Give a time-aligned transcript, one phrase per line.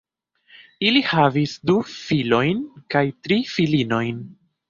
[0.91, 2.65] Ili havis du filojn
[2.97, 4.27] kaj tri filinojn.